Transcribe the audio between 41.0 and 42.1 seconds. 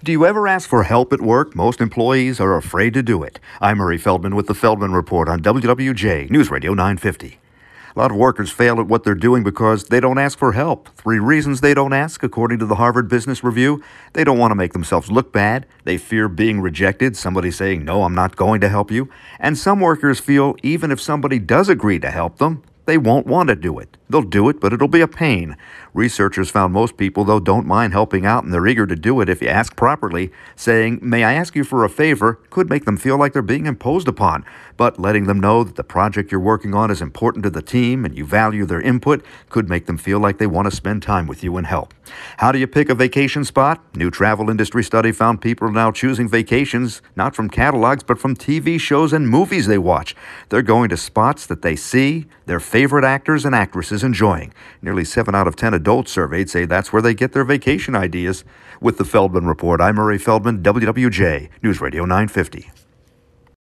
time with you and help.